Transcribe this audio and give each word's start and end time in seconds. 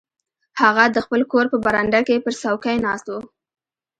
هغه 0.61 0.83
د 0.89 0.97
خپل 1.05 1.21
کور 1.31 1.45
په 1.53 1.57
برنډه 1.65 1.99
کې 2.07 2.23
پر 2.25 2.33
څوکۍ 2.41 2.77
ناست 2.85 3.07
و. 3.09 3.15